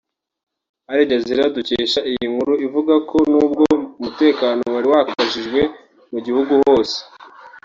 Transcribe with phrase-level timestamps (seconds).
[0.91, 3.65] AlJazeera dukesha iyi nkuru ivuga ko nubwo
[3.99, 5.61] umutekano wari wakajijwe
[6.11, 6.97] mu gihugu hose